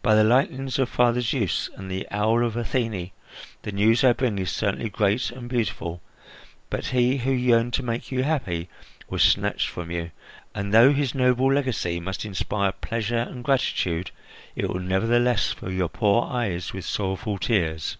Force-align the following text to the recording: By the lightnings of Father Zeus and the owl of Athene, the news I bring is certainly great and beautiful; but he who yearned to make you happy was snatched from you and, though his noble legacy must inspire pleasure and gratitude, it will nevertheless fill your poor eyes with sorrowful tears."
By 0.00 0.14
the 0.14 0.24
lightnings 0.24 0.78
of 0.78 0.88
Father 0.88 1.20
Zeus 1.20 1.68
and 1.74 1.90
the 1.90 2.08
owl 2.10 2.46
of 2.46 2.56
Athene, 2.56 3.10
the 3.60 3.70
news 3.72 4.02
I 4.02 4.14
bring 4.14 4.38
is 4.38 4.50
certainly 4.50 4.88
great 4.88 5.30
and 5.30 5.50
beautiful; 5.50 6.00
but 6.70 6.86
he 6.86 7.18
who 7.18 7.30
yearned 7.30 7.74
to 7.74 7.82
make 7.82 8.10
you 8.10 8.22
happy 8.22 8.70
was 9.10 9.22
snatched 9.22 9.68
from 9.68 9.90
you 9.90 10.12
and, 10.54 10.72
though 10.72 10.94
his 10.94 11.14
noble 11.14 11.52
legacy 11.52 12.00
must 12.00 12.24
inspire 12.24 12.72
pleasure 12.72 13.18
and 13.28 13.44
gratitude, 13.44 14.12
it 14.56 14.66
will 14.66 14.80
nevertheless 14.80 15.52
fill 15.52 15.70
your 15.70 15.90
poor 15.90 16.24
eyes 16.24 16.72
with 16.72 16.86
sorrowful 16.86 17.36
tears." 17.36 17.98